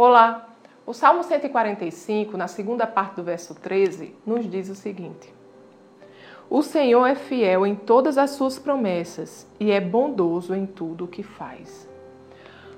[0.00, 0.50] Olá!
[0.86, 5.34] O Salmo 145, na segunda parte do verso 13, nos diz o seguinte:
[6.48, 11.08] O Senhor é fiel em todas as suas promessas e é bondoso em tudo o
[11.08, 11.90] que faz.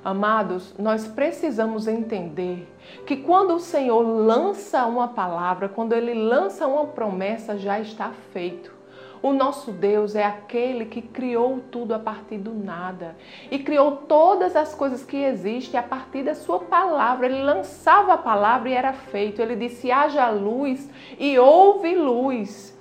[0.03, 2.67] Amados, nós precisamos entender
[3.07, 8.80] que quando o Senhor lança uma palavra, quando ele lança uma promessa, já está feito.
[9.23, 13.17] O nosso Deus é aquele que criou tudo a partir do nada
[13.51, 17.27] e criou todas as coisas que existem a partir da sua palavra.
[17.27, 19.43] Ele lançava a palavra e era feito.
[19.43, 20.89] Ele disse: haja luz
[21.19, 22.79] e houve luz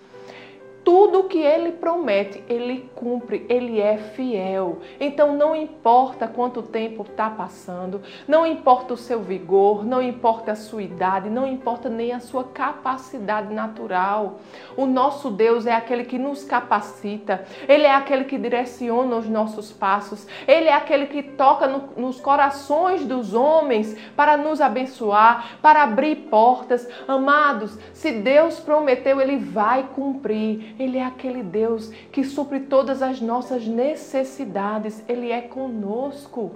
[0.83, 4.79] tudo que ele promete, ele cumpre, ele é fiel.
[4.99, 10.55] Então não importa quanto tempo está passando, não importa o seu vigor, não importa a
[10.55, 14.39] sua idade, não importa nem a sua capacidade natural.
[14.75, 19.71] O nosso Deus é aquele que nos capacita, ele é aquele que direciona os nossos
[19.71, 25.83] passos, ele é aquele que toca no, nos corações dos homens para nos abençoar, para
[25.83, 26.87] abrir portas.
[27.07, 30.68] Amados, se Deus prometeu, ele vai cumprir.
[30.77, 35.03] Ele é aquele Deus que supre todas as nossas necessidades.
[35.07, 36.51] Ele é conosco.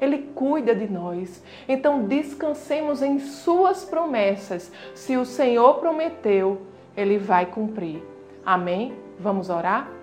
[0.00, 1.42] Ele cuida de nós.
[1.68, 4.72] Então descansemos em Suas promessas.
[4.94, 6.62] Se o Senhor prometeu,
[6.96, 8.02] Ele vai cumprir.
[8.44, 8.94] Amém?
[9.18, 9.97] Vamos orar?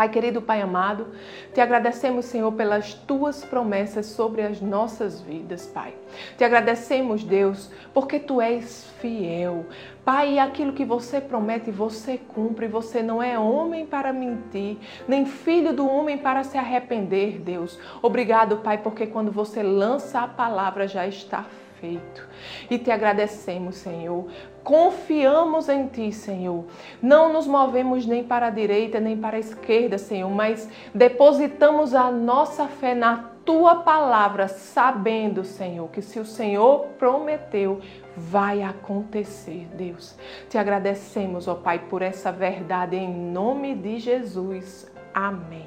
[0.00, 1.08] Pai querido, Pai amado,
[1.52, 5.92] te agradecemos, Senhor, pelas tuas promessas sobre as nossas vidas, Pai.
[6.38, 9.66] Te agradecemos, Deus, porque tu és fiel.
[10.02, 12.66] Pai, aquilo que você promete, você cumpre.
[12.66, 17.78] Você não é homem para mentir, nem filho do homem para se arrepender, Deus.
[18.00, 21.44] Obrigado, Pai, porque quando você lança a palavra já está
[21.80, 22.28] feito.
[22.70, 24.26] E te agradecemos, Senhor.
[24.62, 26.64] Confiamos em Ti, Senhor.
[27.02, 32.10] Não nos movemos nem para a direita nem para a esquerda, Senhor, mas depositamos a
[32.10, 37.80] nossa fé na Tua palavra, sabendo, Senhor, que se o Senhor prometeu,
[38.14, 40.16] vai acontecer, Deus.
[40.48, 44.92] Te agradecemos, ó Pai, por essa verdade em nome de Jesus.
[45.12, 45.66] Amém.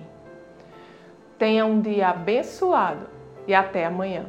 [1.37, 3.07] Tenha um dia abençoado
[3.47, 4.25] e até amanhã.